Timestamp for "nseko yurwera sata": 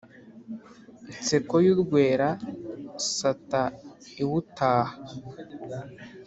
1.19-3.61